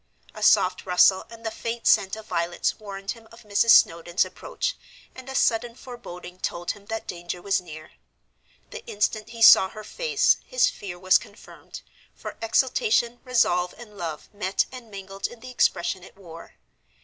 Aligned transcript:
A 0.33 0.41
soft 0.41 0.87
rustle 0.87 1.27
and 1.29 1.45
the 1.45 1.51
faint 1.51 1.85
scent 1.85 2.15
of 2.15 2.25
violets 2.25 2.79
warned 2.79 3.11
him 3.11 3.27
of 3.31 3.43
Mrs. 3.43 3.69
Snowdon's 3.69 4.25
approach, 4.25 4.75
and 5.13 5.29
a 5.29 5.35
sudden 5.35 5.75
foreboding 5.75 6.39
told 6.39 6.71
him 6.71 6.87
that 6.87 7.05
danger 7.05 7.39
was 7.39 7.61
near. 7.61 7.91
The 8.71 8.83
instant 8.87 9.29
he 9.29 9.43
saw 9.43 9.69
her 9.69 9.83
face 9.83 10.37
his 10.43 10.71
fear 10.71 10.97
was 10.97 11.19
confirmed, 11.19 11.83
for 12.15 12.35
exultation, 12.41 13.19
resolve, 13.23 13.75
and 13.77 13.95
love 13.95 14.27
met 14.33 14.65
and 14.71 14.89
mingled 14.89 15.27
in 15.27 15.39
the 15.39 15.51
expression 15.51 16.03
it 16.03 16.17
wore. 16.17 16.55